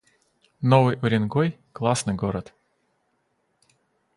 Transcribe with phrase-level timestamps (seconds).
[0.61, 2.55] Новый Уренгой— классный город